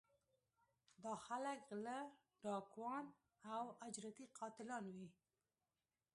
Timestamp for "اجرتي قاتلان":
3.87-4.85